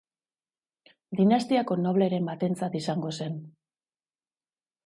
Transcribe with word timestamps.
Dinastiako 1.19 1.77
nobleren 1.83 2.31
batentzat 2.31 2.79
izango 2.83 3.15
zen. 3.19 3.37